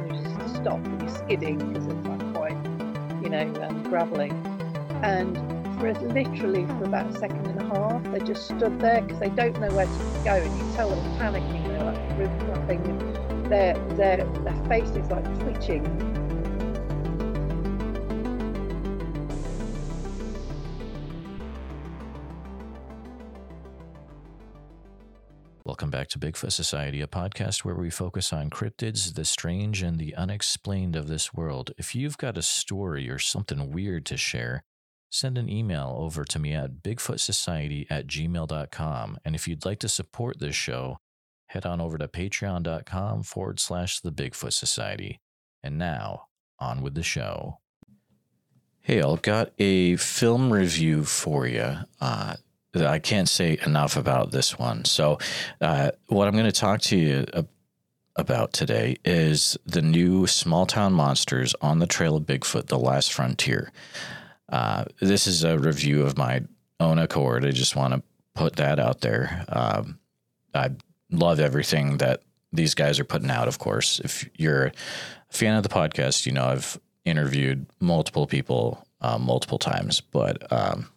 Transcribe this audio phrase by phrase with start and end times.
[0.61, 2.57] stop, and you're skidding because it's like quite,
[3.23, 4.31] you know, um, gravelly.
[5.03, 5.37] And
[5.79, 9.29] for literally for about a second and a half, they just stood there because they
[9.29, 11.67] don't know where to go, and you tell them panicking.
[11.67, 12.85] They're like nothing.
[12.85, 16.10] And their their their face is like twitching.
[26.01, 30.15] Back to Bigfoot Society, a podcast where we focus on cryptids, the strange, and the
[30.15, 31.69] unexplained of this world.
[31.77, 34.63] If you've got a story or something weird to share,
[35.11, 39.19] send an email over to me at bigfootsociety at gmail.com.
[39.23, 40.97] And if you'd like to support this show,
[41.49, 45.19] head on over to patreon.com forward slash the Bigfoot Society.
[45.61, 47.59] And now, on with the show.
[48.79, 51.75] Hey, I've got a film review for you.
[51.99, 52.37] Uh,
[52.75, 54.85] I can't say enough about this one.
[54.85, 55.19] So,
[55.59, 57.25] uh, what I'm going to talk to you
[58.15, 63.13] about today is the new Small Town Monsters on the Trail of Bigfoot: The Last
[63.13, 63.71] Frontier.
[64.49, 66.41] Uh, this is a review of my
[66.79, 67.45] own accord.
[67.45, 68.03] I just want to
[68.35, 69.45] put that out there.
[69.49, 69.99] Um,
[70.53, 70.71] I
[71.09, 73.47] love everything that these guys are putting out.
[73.47, 74.73] Of course, if you're a
[75.29, 80.89] fan of the podcast, you know I've interviewed multiple people uh, multiple times, but um,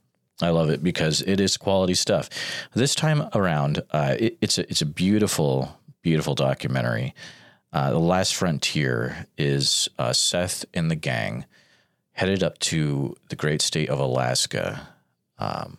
[0.43, 2.29] I love it because it is quality stuff.
[2.75, 7.15] This time around, uh, it, it's a it's a beautiful, beautiful documentary.
[7.73, 11.45] Uh, the Last Frontier is uh, Seth and the gang
[12.13, 14.89] headed up to the great state of Alaska.
[15.39, 15.79] Um,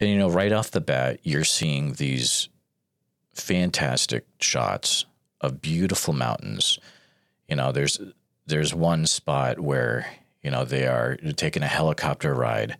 [0.00, 2.48] and you know, right off the bat, you're seeing these
[3.34, 5.04] fantastic shots
[5.40, 6.78] of beautiful mountains.
[7.48, 8.00] You know, there's
[8.46, 10.06] there's one spot where
[10.42, 12.76] you know they are taking a helicopter ride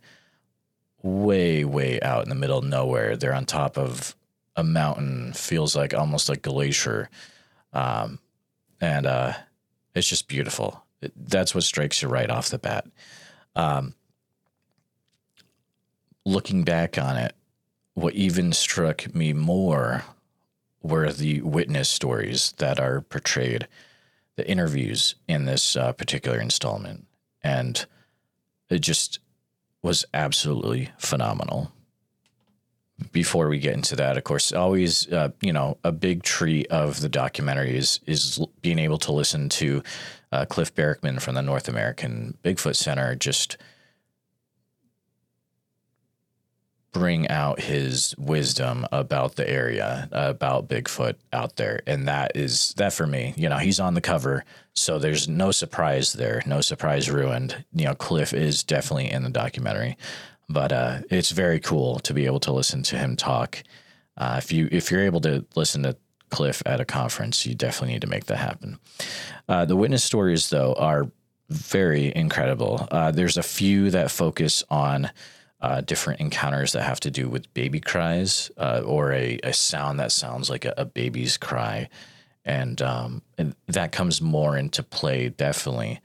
[1.01, 3.15] way, way out in the middle of nowhere.
[3.15, 4.15] They're on top of
[4.55, 7.09] a mountain, feels like almost like glacier.
[7.73, 8.19] Um,
[8.81, 9.33] and uh,
[9.95, 10.83] it's just beautiful.
[11.01, 12.85] It, that's what strikes you right off the bat.
[13.55, 13.95] Um,
[16.25, 17.35] looking back on it,
[17.93, 20.03] what even struck me more
[20.81, 23.67] were the witness stories that are portrayed,
[24.35, 27.05] the interviews in this uh, particular installment.
[27.41, 27.85] And
[28.69, 29.19] it just
[29.81, 31.71] was absolutely phenomenal.
[33.13, 36.99] Before we get into that, of course, always uh, you know a big treat of
[36.99, 39.81] the documentary is is being able to listen to
[40.33, 43.57] uh, Cliff Barackman from the North American Bigfoot Center just
[46.91, 51.81] bring out his wisdom about the area, about Bigfoot out there.
[51.85, 53.33] And that is that for me.
[53.37, 57.63] You know, he's on the cover, so there's no surprise there, no surprise ruined.
[57.73, 59.97] You know, Cliff is definitely in the documentary,
[60.47, 63.63] but uh, it's very cool to be able to listen to him talk.
[64.17, 65.95] Uh, if you if you're able to listen to
[66.29, 68.79] Cliff at a conference, you definitely need to make that happen.
[69.47, 71.09] Uh, the witness stories, though, are
[71.49, 72.87] very incredible.
[72.91, 75.09] Uh, there's a few that focus on
[75.61, 79.99] uh, different encounters that have to do with baby cries uh, or a, a sound
[79.99, 81.89] that sounds like a, a baby's cry.
[82.45, 85.99] And, um, and that comes more into play definitely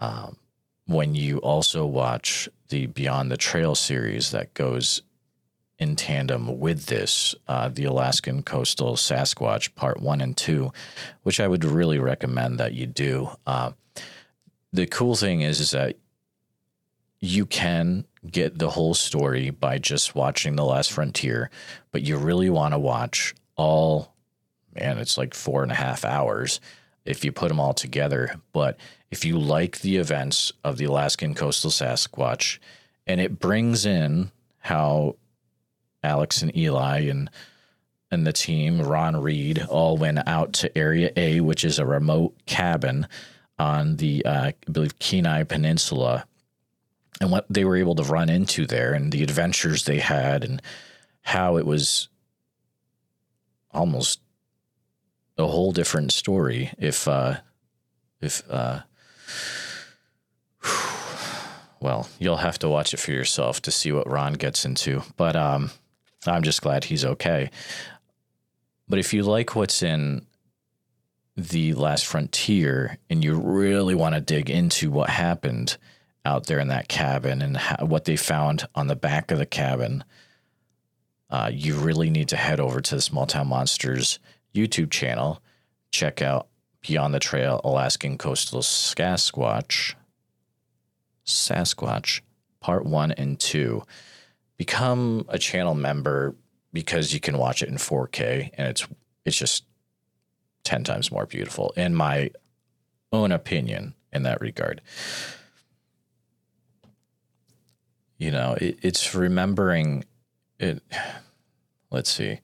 [0.00, 0.36] um,
[0.86, 5.02] when you also watch the Beyond the Trail series that goes
[5.78, 10.72] in tandem with this, uh, the Alaskan Coastal Sasquatch Part 1 and 2,
[11.22, 13.30] which I would really recommend that you do.
[13.46, 13.72] Uh,
[14.72, 15.96] the cool thing is, is that
[17.20, 21.50] you can get the whole story by just watching The Last Frontier,
[21.92, 24.14] but you really want to watch all,
[24.74, 26.60] man, it's like four and a half hours
[27.04, 28.36] if you put them all together.
[28.52, 28.78] But
[29.10, 32.58] if you like the events of the Alaskan coastal Sasquatch,
[33.06, 35.16] and it brings in how
[36.02, 37.30] Alex and Eli and
[38.10, 42.34] and the team, Ron Reed, all went out to Area A, which is a remote
[42.46, 43.06] cabin
[43.58, 46.24] on the, uh, I believe, Kenai Peninsula
[47.20, 50.62] and what they were able to run into there and the adventures they had and
[51.22, 52.08] how it was
[53.72, 54.20] almost
[55.36, 57.36] a whole different story if uh
[58.20, 58.80] if uh
[61.80, 65.36] well you'll have to watch it for yourself to see what ron gets into but
[65.36, 65.70] um
[66.26, 67.50] i'm just glad he's okay.
[68.88, 70.26] But if you like what's in
[71.36, 75.76] the last frontier and you really want to dig into what happened
[76.28, 79.46] out there in that cabin and how, what they found on the back of the
[79.46, 80.04] cabin,
[81.30, 84.18] uh, you really need to head over to the Small Town Monsters
[84.54, 85.42] YouTube channel.
[85.90, 86.48] Check out
[86.86, 89.94] Beyond the Trail Alaskan Coastal Sasquatch.
[91.26, 92.20] Sasquatch,
[92.60, 93.82] part one and two.
[94.58, 96.34] Become a channel member
[96.72, 98.86] because you can watch it in 4K and it's
[99.24, 99.64] it's just
[100.64, 102.30] 10 times more beautiful in my
[103.12, 104.80] own opinion in that regard.
[108.18, 110.04] You know, it, it's remembering
[110.58, 110.82] it.
[111.90, 112.40] Let's see.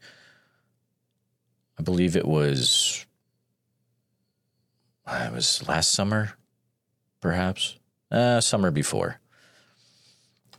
[1.79, 3.05] I believe it was,
[5.07, 6.33] it was last summer,
[7.21, 7.77] perhaps,
[8.11, 9.21] uh, summer before.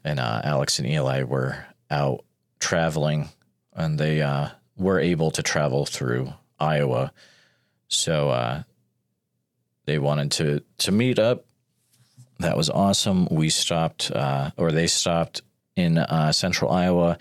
[0.04, 2.24] And uh, Alex and Eli were out
[2.60, 3.30] traveling
[3.74, 7.12] and they uh, were able to travel through Iowa
[7.88, 8.64] so uh,
[9.86, 11.46] they wanted to to meet up.
[12.40, 13.28] That was awesome.
[13.32, 15.42] We stopped, uh, or they stopped
[15.76, 17.18] in uh, central Iowa.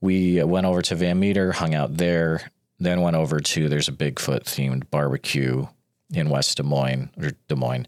[0.00, 3.92] We went over to Van Meter, hung out there, then went over to there's a
[3.92, 5.66] Bigfoot themed barbecue
[6.12, 7.86] in West Des Moines or Des Moines.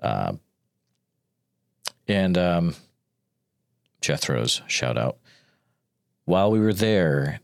[0.00, 0.34] Uh,
[2.06, 2.74] and um,
[4.00, 5.16] Jethro's shout out.
[6.24, 7.40] While we were there,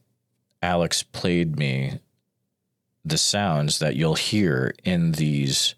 [0.62, 2.00] Alex played me
[3.04, 5.74] the sounds that you'll hear in these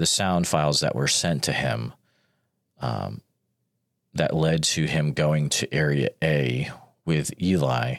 [0.00, 1.92] the sound files that were sent to him
[2.80, 3.20] um,
[4.14, 6.70] that led to him going to area A
[7.04, 7.96] with Eli.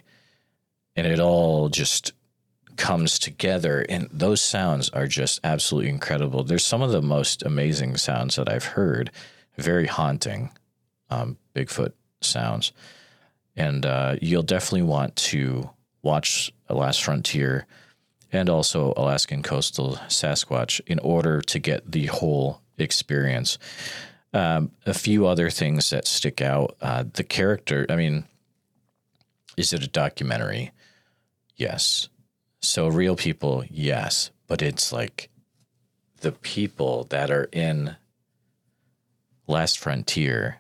[0.96, 2.14] And it all just
[2.76, 3.86] comes together.
[3.88, 6.44] And those sounds are just absolutely incredible.
[6.44, 9.12] They're some of the most amazing sounds that i've heard.
[9.60, 10.50] Very haunting
[11.12, 12.72] um, bigfoot sounds.
[13.56, 15.70] And uh, you'll definitely want to
[16.02, 17.68] watch last frontier
[18.32, 23.58] and also Alaskan coastal Sasquatch in order to get the whole experience.
[24.34, 26.78] Um, a few other things that stick out.
[26.82, 28.24] Uh, the character, I mean,
[29.58, 30.72] is it a documentary?
[31.58, 32.08] Yes.
[32.62, 34.32] So real people, yes.
[34.48, 35.30] But it's like
[36.22, 37.98] the people that are in
[39.48, 40.60] Last Frontier.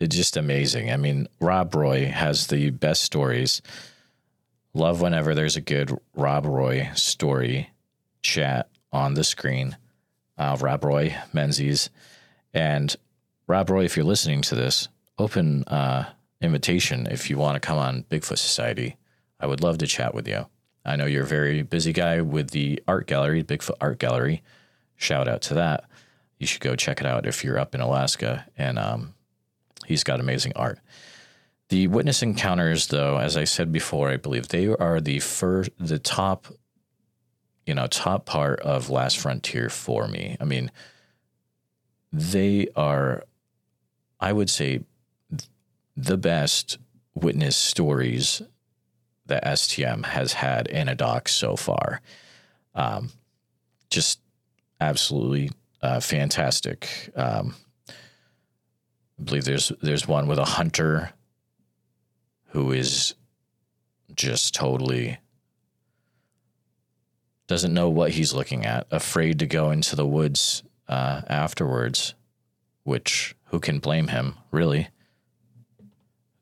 [0.00, 0.90] It's just amazing.
[0.90, 3.60] I mean, Rob Roy has the best stories
[4.74, 7.70] Love whenever there's a good Rob Roy story
[8.22, 9.76] chat on the screen.
[10.36, 11.90] Uh, Rob Roy Menzies.
[12.52, 12.94] And
[13.46, 16.10] Rob Roy, if you're listening to this, open uh,
[16.40, 18.96] invitation if you want to come on Bigfoot Society.
[19.38, 20.46] I would love to chat with you.
[20.84, 24.42] I know you're a very busy guy with the art gallery, Bigfoot Art Gallery.
[24.96, 25.84] Shout out to that.
[26.38, 28.46] You should go check it out if you're up in Alaska.
[28.58, 29.14] And um,
[29.86, 30.78] he's got amazing art.
[31.70, 35.98] The witness encounters, though, as I said before, I believe they are the first, the
[35.98, 36.46] top,
[37.66, 40.36] you know, top part of Last Frontier for me.
[40.40, 40.70] I mean,
[42.12, 43.24] they are,
[44.20, 44.84] I would say,
[45.96, 46.78] the best
[47.14, 48.42] witness stories
[49.26, 52.00] that STM has had in a doc so far.
[52.74, 53.10] Um,
[53.90, 54.20] just
[54.80, 55.50] absolutely
[55.80, 57.10] uh, fantastic.
[57.16, 57.54] Um,
[57.88, 61.12] I believe there's there's one with a hunter
[62.54, 63.16] who is
[64.14, 65.18] just totally
[67.48, 72.14] doesn't know what he's looking at, afraid to go into the woods uh, afterwards,
[72.84, 74.88] which who can blame him, really?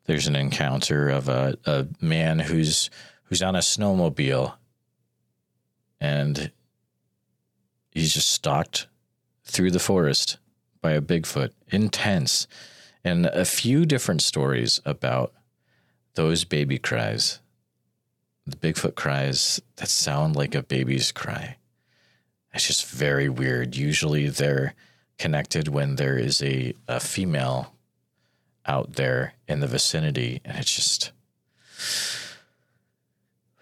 [0.05, 2.91] There's an encounter of a, a man who's
[3.25, 4.53] who's on a snowmobile
[5.99, 6.53] and
[7.91, 8.87] he's just stalked
[9.45, 10.39] through the forest
[10.83, 11.53] by a Bigfoot.
[11.69, 12.47] Intense.
[13.03, 15.33] And a few different stories about
[16.15, 17.41] those baby cries,
[18.47, 21.57] the Bigfoot cries that sound like a baby's cry.
[22.55, 23.77] It's just very weird.
[23.77, 24.75] Usually they're
[25.19, 27.75] connected when there is a, a female
[28.67, 31.13] out there in the vicinity, and it's just,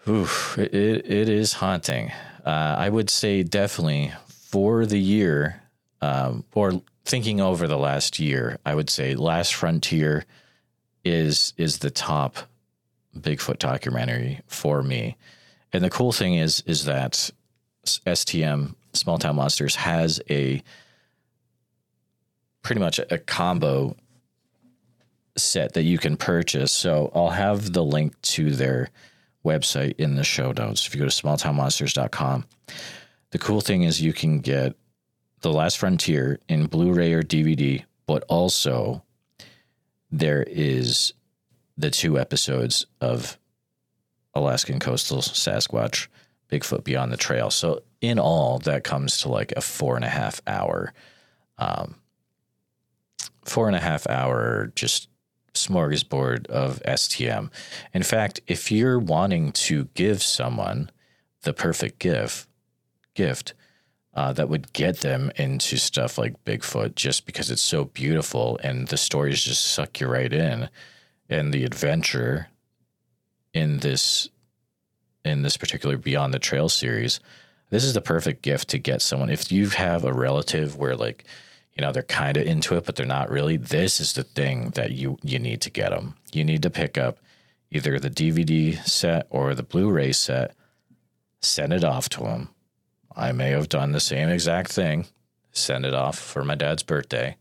[0.07, 0.27] ooh,
[0.57, 2.11] it, it is haunting.
[2.45, 5.61] Uh, I would say definitely for the year,
[6.01, 10.25] um, or thinking over the last year, I would say Last Frontier
[11.03, 12.37] is is the top
[13.17, 15.17] Bigfoot documentary for me.
[15.73, 17.29] And the cool thing is is that
[17.85, 20.61] STM Small Town Monsters has a
[22.61, 23.95] pretty much a, combo
[25.37, 26.71] set that you can purchase.
[26.71, 28.89] So I'll have the link to their
[29.45, 30.85] website in the show notes.
[30.85, 32.45] If you go to smalltownmonsters.com,
[33.31, 34.75] the cool thing is you can get
[35.39, 39.03] The Last Frontier in Blu ray or DVD, but also
[40.11, 41.13] there is
[41.77, 43.39] the two episodes of
[44.33, 46.07] Alaskan Coastal Sasquatch,
[46.49, 47.49] Bigfoot Beyond the Trail.
[47.49, 50.93] So in all, that comes to like a four and a half hour,
[51.57, 51.95] um,
[53.45, 55.07] four and a half hour just
[55.53, 57.49] smorgasbord of STM.
[57.93, 60.89] In fact, if you're wanting to give someone
[61.41, 62.47] the perfect gift,
[63.13, 63.53] gift
[64.13, 68.87] uh, that would get them into stuff like Bigfoot, just because it's so beautiful and
[68.87, 70.69] the stories just suck you right in,
[71.29, 72.49] and the adventure
[73.53, 74.29] in this
[75.23, 77.19] in this particular Beyond the Trail series,
[77.69, 79.29] this is the perfect gift to get someone.
[79.29, 81.25] If you have a relative where like
[81.75, 84.69] you know they're kind of into it but they're not really this is the thing
[84.71, 87.19] that you you need to get them you need to pick up
[87.71, 90.55] either the dvd set or the blu-ray set
[91.41, 92.49] send it off to them
[93.15, 95.05] i may have done the same exact thing
[95.51, 97.35] send it off for my dad's birthday.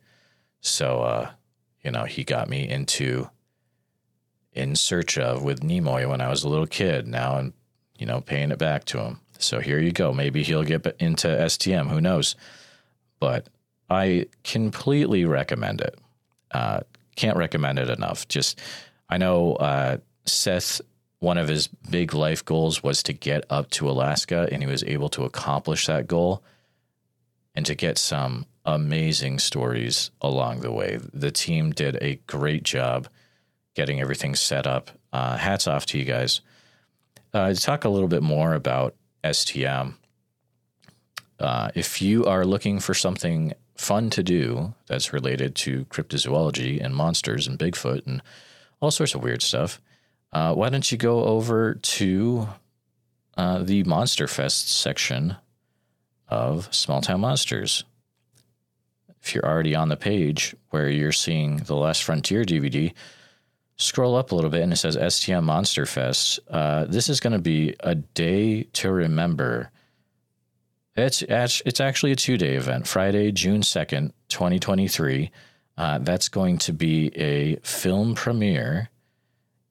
[0.61, 1.31] So uh
[1.83, 3.31] you know he got me into
[4.53, 7.07] in search of with nimoy when i was a little kid.
[7.07, 7.55] Now i'm
[7.99, 9.21] you know paying it back to him.
[9.39, 10.13] So here you go.
[10.13, 12.37] Maybe he'll get into stm who knows?
[13.21, 13.49] But
[13.89, 15.99] I completely recommend it.
[16.53, 16.81] Uh,
[17.17, 18.27] can't recommend it enough.
[18.29, 18.59] Just,
[19.09, 20.81] I know uh, Seth,
[21.21, 24.83] one of his big life goals was to get up to Alaska, and he was
[24.85, 26.43] able to accomplish that goal
[27.55, 30.99] and to get some amazing stories along the way.
[31.13, 33.09] The team did a great job
[33.75, 34.91] getting everything set up.
[35.13, 36.41] Uh, hats off to you guys.
[37.33, 39.95] Uh, to talk a little bit more about STM,
[41.39, 46.95] uh, if you are looking for something fun to do that's related to cryptozoology and
[46.95, 48.23] monsters and Bigfoot and
[48.81, 49.81] all sorts of weird stuff,
[50.33, 52.49] uh, why don't you go over to
[53.37, 55.37] uh, the Monster Fest section
[56.29, 57.85] of Small Town Monsters?
[59.23, 62.93] If you're already on the page where you're seeing the Last Frontier DVD,
[63.77, 66.41] scroll up a little bit and it says STM Monster Fest.
[66.49, 69.71] Uh, this is going to be a day to remember
[70.97, 72.87] it's it's actually a two day event.
[72.87, 75.31] Friday, June second, twenty twenty three.
[75.77, 78.90] Uh, that's going to be a film premiere,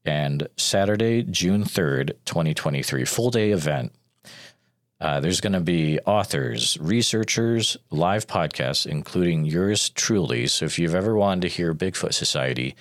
[0.10, 3.94] and Saturday, June third, twenty twenty three, full day event.
[5.00, 10.48] Uh, there's going to be authors, researchers, live podcasts, including yours truly.
[10.48, 12.76] So if you've ever wanted to hear Bigfoot Society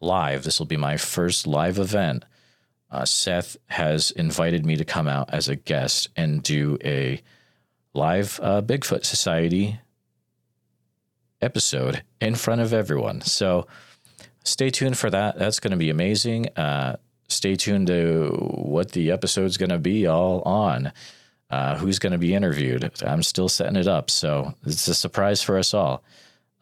[0.00, 2.24] live, this will be my first live event.
[2.90, 7.22] Uh, Seth has invited me to come out as a guest and do a
[7.94, 9.80] live uh, Bigfoot Society
[11.40, 13.22] episode in front of everyone.
[13.22, 13.66] So
[14.44, 15.38] stay tuned for that.
[15.38, 16.48] That's going to be amazing.
[16.56, 16.96] Uh,
[17.28, 20.92] stay tuned to what the episode's going to be all on.
[21.50, 22.90] Uh, who's going to be interviewed?
[23.04, 26.02] I'm still setting it up, so it's a surprise for us all.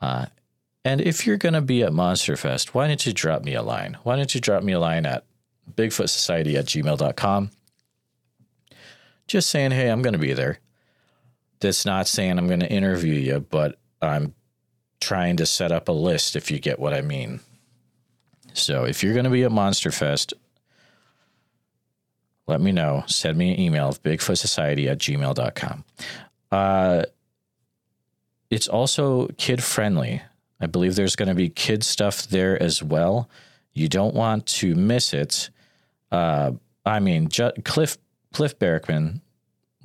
[0.01, 0.27] Uh,
[0.85, 3.63] and if you're going to be at Monster Fest, why don't you drop me a
[3.63, 3.99] line?
[4.03, 5.25] Why don't you drop me a line at
[5.73, 7.51] bigfootsociety at gmail.com?
[9.29, 10.59] Just saying, hey, I'm going to be there
[11.61, 14.35] that's not saying I'm going to interview you, but I'm
[15.01, 17.41] trying to set up a list if you get what I mean.
[18.55, 20.35] So if you're going to be at Monster Fest,
[22.47, 23.05] let me know.
[23.07, 25.85] Send me an email of bigfootsociety at gmail.com.
[26.51, 27.05] Uh,
[28.51, 30.23] it's also kid friendly.
[30.61, 33.31] I believe there's going to be kid stuff there as well.
[33.73, 35.51] You don't want to miss it.
[36.11, 36.53] Uh,
[36.85, 37.97] I mean, Cliff
[38.33, 39.21] Cliff Barackman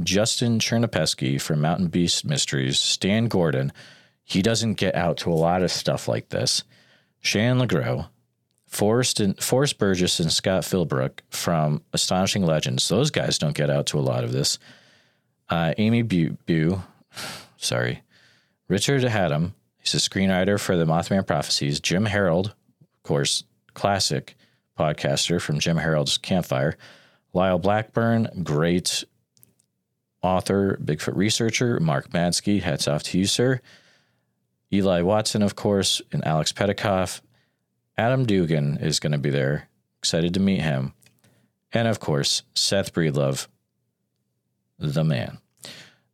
[0.02, 3.72] Justin Chernipeski from Mountain Beast Mysteries, Stan Gordon,
[4.24, 6.64] he doesn't get out to a lot of stuff like this.
[7.22, 8.08] Shannon LeGros,
[8.76, 13.86] Forrest, and, Forrest Burgess, and Scott Philbrook from Astonishing Legends, those guys don't get out
[13.88, 14.60] to a lot of this.
[15.50, 16.82] Uh, Amy Bu,
[17.56, 18.02] sorry,
[18.68, 21.80] Richard Hatem, he's a screenwriter for the Mothman Prophecies.
[21.80, 23.44] Jim Harold, of course,
[23.76, 24.36] classic
[24.78, 26.76] podcaster from Jim Harold's Campfire.
[27.34, 29.06] Lyle Blackburn, great
[30.22, 32.62] author, Bigfoot researcher, Mark Madsky.
[32.62, 33.62] Hats off to you, sir.
[34.74, 37.22] Eli Watson, of course, and Alex Petikoff.
[37.98, 39.70] Adam Dugan is going to be there.
[40.00, 40.94] Excited to meet him.
[41.72, 43.48] And of course, Seth Breedlove,
[44.78, 45.40] the man.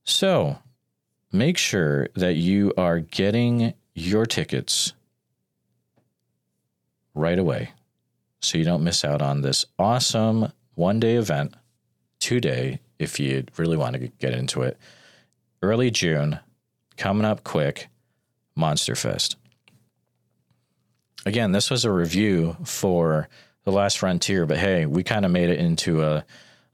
[0.04, 0.60] So
[1.32, 4.94] make sure that you are getting your tickets
[7.14, 7.72] right away
[8.42, 11.54] so you don't miss out on this awesome one day event,
[12.20, 14.78] two day if you really want to get into it.
[15.62, 16.40] Early June,
[16.98, 17.88] coming up quick,
[18.56, 19.36] Monster Fest.
[21.26, 23.30] Again, this was a review for
[23.64, 26.26] The Last Frontier, but hey, we kind of made it into a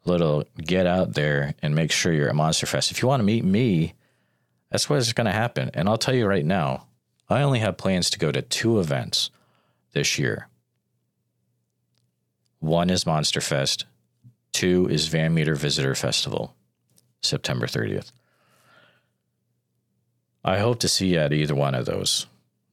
[0.06, 2.92] little get out there and make sure you're at Monster Fest.
[2.92, 3.94] If you want to meet me,
[4.72, 5.70] that's what's going to happen.
[5.74, 6.88] And I'll tell you right now,
[7.30, 9.32] I only have plans to go to two events
[9.92, 10.48] this year.
[12.60, 13.86] One is Monster Fest,
[14.54, 16.56] Two is Van Meter Visitor Festival.
[17.22, 18.12] September 30th.
[20.44, 22.26] I hope to see you at either one of those.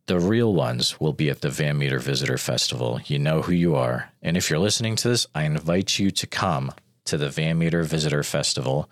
[0.07, 3.01] The real ones will be at the Van Meter Visitor Festival.
[3.07, 4.13] You know who you are.
[4.21, 6.73] And if you're listening to this, I invite you to come
[7.07, 8.91] to the Van Meter Visitor Festival.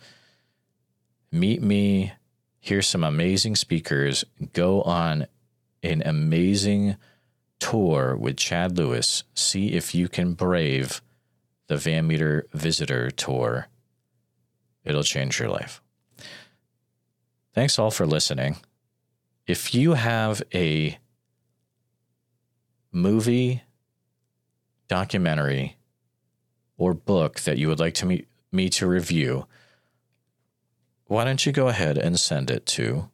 [1.30, 2.12] Meet me,
[2.60, 5.26] hear some amazing speakers, go on
[5.82, 6.96] an amazing
[7.58, 9.24] tour with Chad Lewis.
[9.34, 11.02] See if you can brave
[11.66, 13.68] the Van Meter Visitor Tour.
[14.84, 15.82] It'll change your life.
[17.54, 18.56] Thanks all for listening.
[19.46, 20.98] If you have a
[22.92, 23.62] movie,
[24.88, 25.76] documentary,
[26.76, 29.46] or book that you would like to me, me to review,
[31.06, 33.08] why don't you go ahead and send it to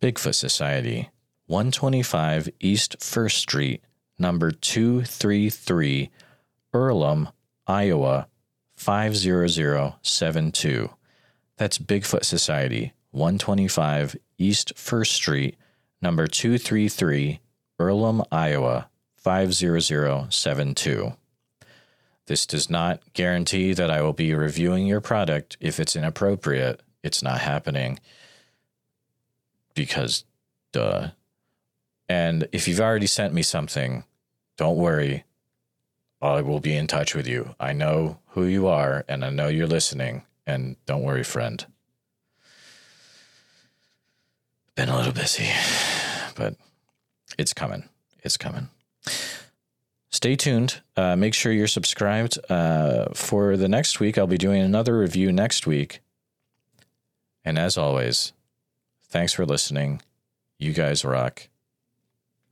[0.00, 1.10] Bigfoot Society,
[1.46, 3.82] 125 East First Street,
[4.18, 6.10] number 233,
[6.72, 7.28] Earlham,
[7.66, 8.28] Iowa
[8.76, 10.90] 50072.
[11.56, 15.56] That's Bigfoot Society, 125 East First Street,
[16.00, 17.40] number 233,
[17.78, 21.12] Earlham, Iowa 50072.
[22.26, 25.56] This does not guarantee that I will be reviewing your product.
[25.60, 27.98] If it's inappropriate, it's not happening.
[29.74, 30.24] Because,
[30.72, 31.08] duh.
[32.08, 34.04] And if you've already sent me something,
[34.56, 35.24] don't worry.
[36.20, 37.54] I will be in touch with you.
[37.60, 40.24] I know who you are and I know you're listening.
[40.46, 41.64] And don't worry, friend.
[44.74, 45.48] Been a little busy,
[46.34, 46.56] but
[47.36, 47.88] it's coming.
[48.22, 48.68] It's coming.
[50.10, 50.80] Stay tuned.
[50.96, 52.38] Uh, make sure you're subscribed.
[52.48, 56.00] Uh, for the next week, I'll be doing another review next week.
[57.44, 58.32] And as always,
[59.02, 60.02] thanks for listening.
[60.58, 61.48] You guys rock.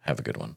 [0.00, 0.56] Have a good one.